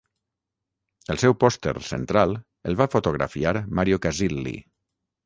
[1.15, 2.33] El seu pòster central
[2.71, 4.57] el va fotografiar Mario Casilli.